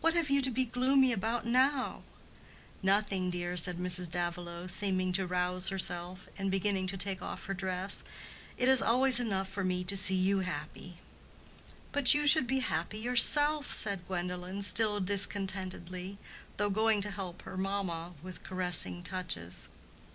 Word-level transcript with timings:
What 0.00 0.14
have 0.14 0.30
you 0.30 0.40
to 0.40 0.50
be 0.50 0.64
gloomy 0.64 1.12
about 1.12 1.44
now?" 1.44 2.02
"Nothing, 2.82 3.28
dear," 3.28 3.58
said 3.58 3.76
Mrs. 3.76 4.08
Davilow, 4.08 4.66
seeming 4.68 5.12
to 5.12 5.26
rouse 5.26 5.68
herself, 5.68 6.30
and 6.38 6.50
beginning 6.50 6.86
to 6.86 6.96
take 6.96 7.20
off 7.20 7.44
her 7.44 7.52
dress. 7.52 8.02
"It 8.56 8.70
is 8.70 8.80
always 8.80 9.20
enough 9.20 9.50
for 9.50 9.62
me 9.64 9.84
to 9.84 9.94
see 9.94 10.14
you 10.14 10.38
happy." 10.38 11.00
"But 11.92 12.14
you 12.14 12.26
should 12.26 12.46
be 12.46 12.60
happy 12.60 13.00
yourself," 13.00 13.70
said 13.70 14.06
Gwendolen, 14.06 14.62
still 14.62 14.98
discontentedly, 14.98 16.16
though 16.56 16.70
going 16.70 17.02
to 17.02 17.10
help 17.10 17.42
her 17.42 17.58
mamma 17.58 18.14
with 18.22 18.42
caressing 18.42 19.02
touches. 19.02 19.68